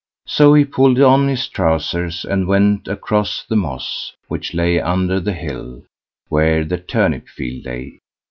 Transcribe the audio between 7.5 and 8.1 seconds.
lay.